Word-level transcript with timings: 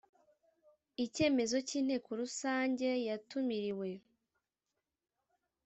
icyemezo 1.05 1.55
cy 1.67 1.73
Inteko 1.79 2.09
Rusange 2.21 2.89
yatumiriwe 3.07 3.89